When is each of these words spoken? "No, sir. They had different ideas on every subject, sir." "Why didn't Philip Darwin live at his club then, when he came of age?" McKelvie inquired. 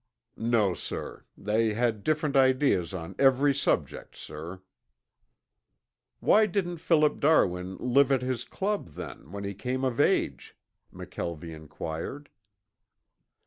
"No, 0.35 0.73
sir. 0.73 1.25
They 1.37 1.73
had 1.75 2.03
different 2.03 2.35
ideas 2.35 2.91
on 2.91 3.13
every 3.19 3.53
subject, 3.53 4.15
sir." 4.15 4.63
"Why 6.19 6.47
didn't 6.47 6.77
Philip 6.77 7.19
Darwin 7.19 7.77
live 7.77 8.11
at 8.11 8.23
his 8.23 8.43
club 8.43 8.93
then, 8.93 9.31
when 9.31 9.43
he 9.43 9.53
came 9.53 9.83
of 9.83 9.99
age?" 9.99 10.57
McKelvie 10.91 11.53
inquired. 11.55 12.29